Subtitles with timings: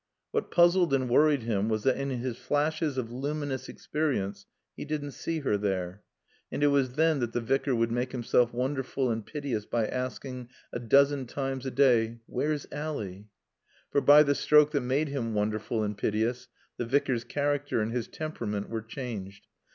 [0.31, 5.11] What puzzled and worried him was that in his flashes of luminous experience he didn't
[5.11, 6.01] see her there.
[6.51, 10.49] And it was then that the Vicar would make himself wonderful and piteous by asking,
[10.73, 13.25] a dozen times a day, "Where's Ally?"
[13.91, 16.47] For by the stroke that made him wonderful and piteous
[16.77, 19.45] the Vicar's character and his temperament were changed.